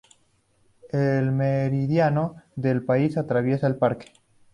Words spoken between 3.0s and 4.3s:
atraviesa el parque.